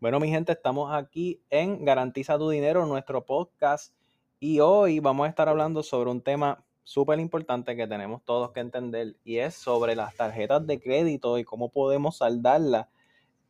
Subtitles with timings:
[0.00, 3.92] Bueno, mi gente, estamos aquí en Garantiza tu Dinero, nuestro podcast,
[4.38, 8.60] y hoy vamos a estar hablando sobre un tema súper importante que tenemos todos que
[8.60, 12.86] entender y es sobre las tarjetas de crédito y cómo podemos saldarlas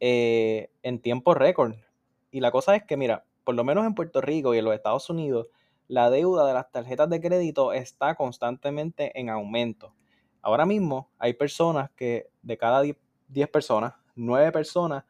[0.00, 1.74] eh, en tiempo récord.
[2.30, 4.75] Y la cosa es que, mira, por lo menos en Puerto Rico y en los
[4.75, 5.49] Estados Unidos,
[5.87, 9.93] la deuda de las tarjetas de crédito está constantemente en aumento.
[10.41, 15.05] Ahora mismo hay personas que de cada 10 personas, 9 personas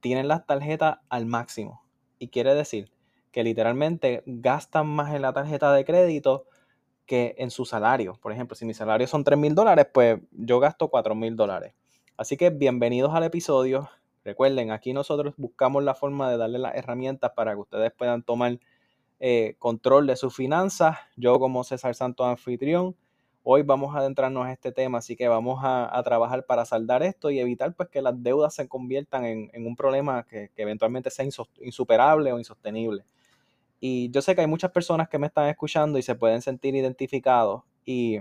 [0.00, 1.82] tienen las tarjetas al máximo.
[2.18, 2.90] Y quiere decir
[3.32, 6.46] que literalmente gastan más en la tarjeta de crédito
[7.06, 8.18] que en su salario.
[8.20, 11.74] Por ejemplo, si mi salario son 3 mil dólares, pues yo gasto 4 mil dólares.
[12.16, 13.88] Así que bienvenidos al episodio.
[14.24, 18.58] Recuerden, aquí nosotros buscamos la forma de darle las herramientas para que ustedes puedan tomar
[19.20, 20.98] eh, control de sus finanzas.
[21.16, 22.96] Yo como César Santo anfitrión
[23.50, 27.30] Hoy vamos a adentrarnos a este tema, así que vamos a, trabajar para saldar esto
[27.30, 31.24] y evitar pues, que las deudas se conviertan en, un problema que, eventualmente sea
[31.62, 33.06] insuperable o insostenible.
[33.80, 36.74] Y yo sé que hay muchas personas que me están escuchando y se pueden sentir
[36.74, 38.20] identificados y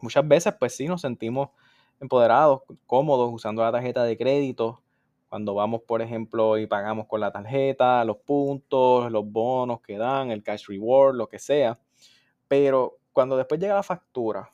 [0.00, 1.50] muchas veces pues sí nos sentimos
[2.00, 4.80] empoderados, cómodos usando la tarjeta de crédito.
[5.28, 10.30] Cuando vamos, por ejemplo, y pagamos con la tarjeta, los puntos, los bonos que dan,
[10.30, 11.78] el cash reward, lo que sea.
[12.48, 14.50] Pero cuando después llega la factura,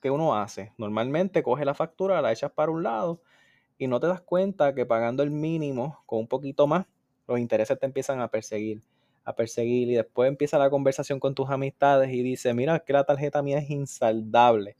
[0.00, 0.72] ¿qué uno hace?
[0.78, 3.20] Normalmente coge la factura, la echas para un lado
[3.78, 6.86] y no te das cuenta que pagando el mínimo con un poquito más,
[7.28, 8.82] los intereses te empiezan a perseguir,
[9.24, 13.04] a perseguir y después empieza la conversación con tus amistades y dice, mira, que la
[13.04, 14.76] tarjeta mía es insaldable.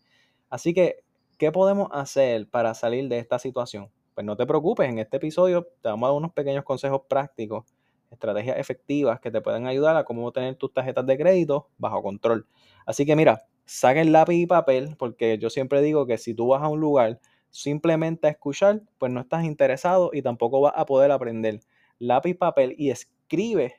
[0.50, 1.04] Así que,
[1.38, 3.90] ¿qué podemos hacer para salir de esta situación?
[4.14, 7.66] Pues no te preocupes, en este episodio te vamos a dar unos pequeños consejos prácticos
[8.10, 12.46] estrategias efectivas que te pueden ayudar a cómo tener tus tarjetas de crédito bajo control.
[12.84, 16.62] Así que mira, saquen lápiz y papel, porque yo siempre digo que si tú vas
[16.62, 21.10] a un lugar simplemente a escuchar, pues no estás interesado y tampoco vas a poder
[21.10, 21.60] aprender.
[21.98, 23.74] Lápiz y papel y escribe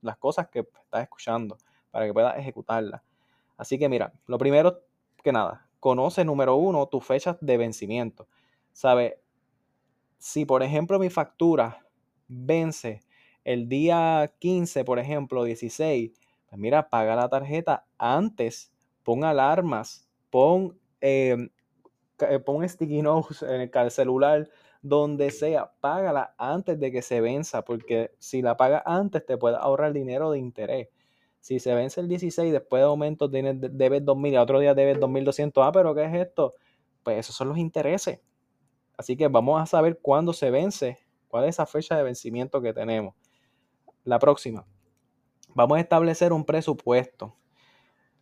[0.00, 1.58] las cosas que estás escuchando
[1.90, 3.02] para que puedas ejecutarlas.
[3.56, 4.80] Así que mira, lo primero
[5.22, 8.26] que nada, conoce número uno tus fechas de vencimiento.
[8.72, 9.20] ¿Sabe?
[10.18, 11.86] Si por ejemplo mi factura
[12.28, 13.02] vence
[13.44, 16.12] el día 15, por ejemplo, 16,
[16.48, 18.72] pues mira, paga la tarjeta antes,
[19.02, 21.50] pon alarmas, pon, em,
[22.20, 24.48] eh, sticky notes en el celular,
[24.82, 29.56] donde sea, págala antes de que se venza, porque si la pagas antes te puede
[29.56, 30.88] ahorrar dinero de interés.
[31.40, 34.98] Si se vence el 16, después de aumento tienes, debes 2.000 y otro día debes
[34.98, 35.64] 2.200.
[35.64, 36.54] Ah, pero ¿qué es esto?
[37.02, 38.20] Pues esos son los intereses.
[38.96, 40.98] Así que vamos a saber cuándo se vence,
[41.28, 43.14] cuál es esa fecha de vencimiento que tenemos.
[44.04, 44.66] La próxima.
[45.54, 47.36] Vamos a establecer un presupuesto.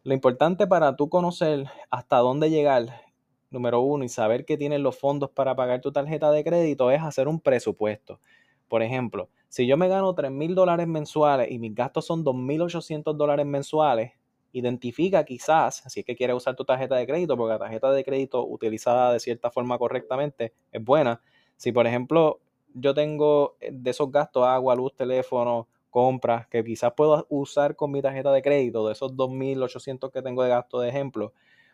[0.02, 3.02] Lo importante para tú conocer hasta dónde llegar,
[3.48, 7.00] número uno, y saber que tienes los fondos para pagar tu tarjeta de crédito es
[7.00, 8.20] hacer un presupuesto.
[8.68, 13.16] Por ejemplo, si yo me gano 3 mil dólares mensuales y mis gastos son 2.800
[13.16, 14.12] dólares mensuales,
[14.52, 18.04] identifica quizás, si es que quieres usar tu tarjeta de crédito, porque la tarjeta de
[18.04, 21.22] crédito utilizada de cierta forma correctamente es buena.
[21.56, 22.40] Si por ejemplo
[22.74, 27.90] yo tengo eh, de esos gastos, agua, luz, teléfono, compras, que quizás puedo usar con
[27.90, 31.32] mi tarjeta de crédito, de esos 2.800 que tengo de gasto de ejemplo,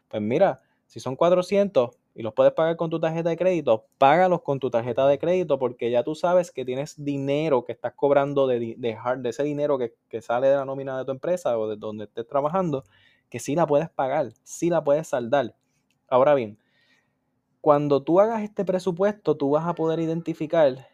[0.09, 4.43] pues mira, si son 400 y los puedes pagar con tu tarjeta de crédito, págalos
[4.43, 8.47] con tu tarjeta de crédito porque ya tú sabes que tienes dinero que estás cobrando
[8.47, 11.69] de, de, de ese dinero que, que, sale de la nómina de tu empresa o
[11.69, 12.84] de donde estés trabajando,
[13.28, 15.55] que sí la puedes pagar, sí la puedes saldar.
[16.09, 16.59] Ahora bien,
[17.66, 20.87] cuando tú hagas este presupuesto, tú vas a poder identificar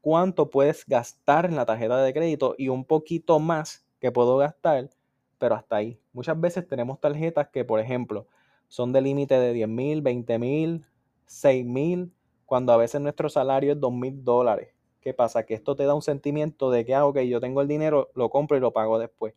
[0.00, 4.88] cuánto puedes gastar en la tarjeta de crédito y un poquito más que puedo gastar,
[5.36, 6.00] pero hasta ahí.
[6.14, 8.26] Muchas veces tenemos tarjetas que, por ejemplo,
[8.68, 10.86] son de límite de 10 mil, 20 mil,
[11.26, 12.10] 6 mil,
[12.46, 14.70] cuando a veces nuestro salario es 2 mil dólares.
[15.02, 15.44] ¿Qué pasa?
[15.44, 18.30] Que esto te da un sentimiento de que, ah, ok, yo tengo el dinero, lo
[18.30, 19.34] compro y lo pago después.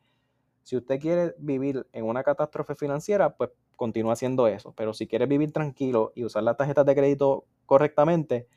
[0.64, 4.74] Si usted quiere vivir en una catástrofe financiera, pues continúa haciendo eso.
[4.76, 8.48] Pero si quieres vivir tranquilo y usar las tarjetas de crédito correctamente,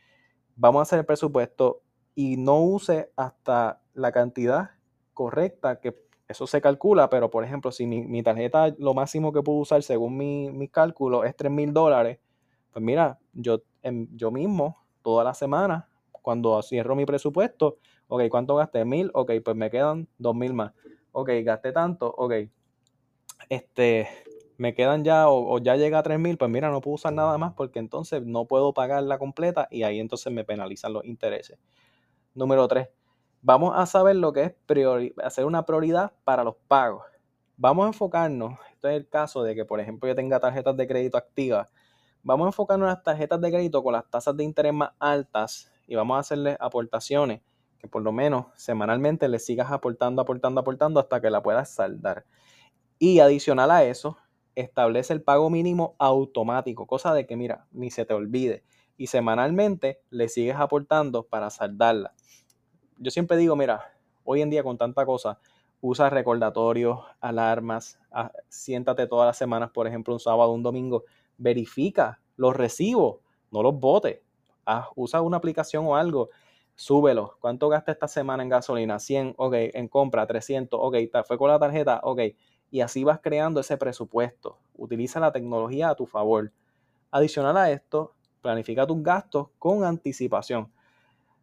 [0.56, 1.82] vamos a hacer el presupuesto
[2.16, 4.70] y no use hasta la cantidad
[5.14, 5.94] correcta, que
[6.26, 10.16] eso se calcula, pero por ejemplo, si mi, tarjeta lo máximo que puedo usar según
[10.16, 12.18] mi, mi cálculo es 3 mil dólares,
[12.72, 13.62] pues mira, yo,
[14.12, 15.88] yo mismo, toda la semana,
[16.22, 17.78] cuando cierro mi presupuesto,
[18.08, 18.84] ok, ¿cuánto gasté?
[18.84, 20.72] Mil, ok, pues me quedan dos mil más.
[21.12, 22.34] Ok, gasté tanto, ok.
[23.48, 24.08] Este,
[24.60, 27.54] me quedan ya o, ya llega a 3.000, pues mira, no puedo usar nada más
[27.54, 31.58] porque entonces no puedo pagar la completa y ahí entonces me penalizan los intereses.
[32.34, 32.90] Número 3.
[33.40, 34.54] Vamos a saber lo que es
[35.24, 37.04] hacer una prioridad para los pagos.
[37.56, 40.86] Vamos a enfocarnos, esto es el caso de que, por ejemplo, yo tenga tarjetas de
[40.86, 41.66] crédito activas.
[42.22, 45.72] Vamos a enfocarnos en las tarjetas de crédito con las tasas de interés más altas
[45.86, 47.40] y vamos a hacerle aportaciones
[47.78, 52.26] que por lo menos semanalmente le sigas aportando, aportando, aportando hasta que la puedas saldar.
[52.98, 54.18] Y adicional a eso,
[54.54, 58.64] establece el pago mínimo automático, cosa de que, mira, ni se te olvide.
[58.96, 62.14] Y semanalmente le sigues aportando para saldarla.
[62.98, 63.94] Yo siempre digo, mira,
[64.24, 65.38] hoy en día con tanta cosa,
[65.80, 71.04] usa recordatorios, alarmas, ah, siéntate todas las semanas, por ejemplo, un sábado, un domingo,
[71.38, 73.20] verifica los recibos,
[73.50, 74.20] no los botes.
[74.94, 76.30] Usa una aplicación o algo
[76.74, 77.36] súbelo.
[77.40, 78.98] ¿Cuánto gasta esta semana en gasolina?
[78.98, 80.96] 100, ok, en compra, 300, ok,
[81.26, 82.20] fue con la tarjeta, ok.
[82.70, 84.58] Y así vas creando ese presupuesto.
[84.76, 86.52] Utiliza la tecnología a tu favor.
[87.10, 90.72] Adicional a esto, planifica tus gastos con anticipación.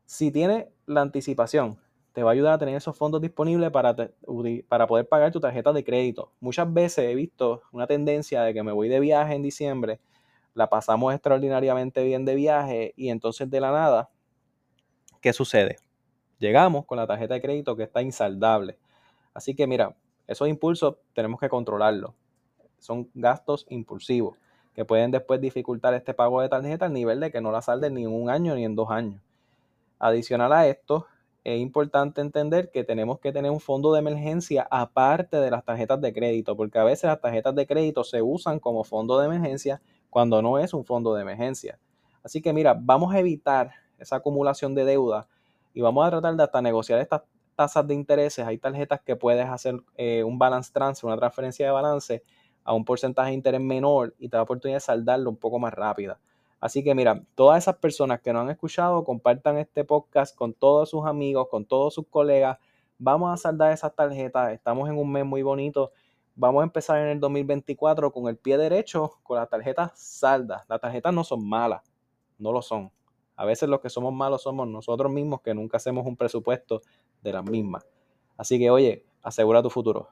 [0.06, 1.78] Si tienes la anticipación,
[2.14, 3.96] te va a ayudar a tener esos fondos disponibles para,
[4.68, 6.32] para poder pagar tu tarjeta de crédito.
[6.40, 10.00] Muchas veces he visto una tendencia de que me voy de viaje en diciembre,
[10.54, 14.10] la pasamos extraordinariamente bien de viaje y entonces de la nada
[15.22, 15.78] ¿qué sucede?
[16.40, 18.78] Llegamos con la tarjeta de crédito que está insaldable.
[19.34, 19.96] Así que mira,
[20.28, 22.12] esos impulsos tenemos que controlarlos.
[22.80, 24.38] Son gastos impulsivos
[24.76, 27.96] que pueden después dificultar este pago de tarjeta al nivel de que no la salden
[27.96, 29.22] ni en un año ni en dos años.
[29.98, 31.08] Adicional a esto,
[31.44, 36.00] es importante entender que tenemos que tener un fondo de emergencia aparte de las tarjetas
[36.02, 39.82] de crédito, porque a veces las tarjetas de crédito se usan como fondo de emergencia
[40.10, 41.80] cuando no es un fondo de emergencia.
[42.22, 45.28] Así que mira, vamos a evitar esa acumulación de deuda
[45.74, 47.22] y vamos a tratar de hasta negociar estas
[47.58, 48.46] tasas de intereses.
[48.46, 52.24] Hay tarjetas que puedes hacer eh, un balance transfer, una transferencia de balance
[52.64, 55.74] a un porcentaje de interés menor y te da oportunidad de saldarlo un poco más
[55.74, 56.20] rápida.
[56.60, 60.90] Así que mira, todas esas personas que no han escuchado, compartan este podcast con todos
[60.92, 62.60] sus amigos, con todos sus colegas.
[63.00, 64.54] Vamos a saldar esas tarjetas.
[64.54, 65.92] Estamos en un mes muy bonito.
[66.36, 70.64] Vamos a empezar en el 2024 con el pie derecho, con las tarjetas saldas.
[70.70, 71.82] Las tarjetas no son malas,
[72.38, 72.92] no lo son.
[73.36, 76.82] A veces los que somos malos somos nosotros mismos que nunca hacemos un presupuesto
[77.28, 77.86] de las mismas.
[78.38, 80.10] Así que oye, asegura tu futuro.